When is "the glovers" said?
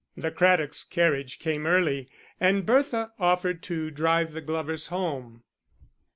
4.33-4.87